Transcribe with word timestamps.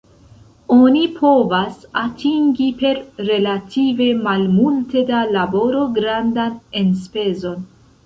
Oni 0.77 1.03
povas 1.17 1.77
atingi 2.05 2.71
per 2.81 3.03
relative 3.29 4.09
malmulte 4.25 5.07
da 5.13 5.23
laboro 5.39 5.87
grandan 6.01 6.61
enspezon. 6.85 7.67